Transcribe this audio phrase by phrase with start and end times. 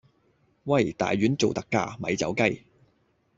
[0.63, 0.91] 喂！
[0.93, 2.65] 大丸做特價，咪走雞